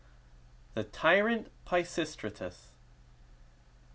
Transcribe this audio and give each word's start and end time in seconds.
THE 0.73 0.83
TYRANT 0.83 1.51
PISISTRATUS. 1.63 2.71